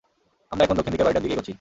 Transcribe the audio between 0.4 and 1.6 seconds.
আমরা এখন দক্ষিণ দিকের বাড়িটার দিকে এগোচ্ছি।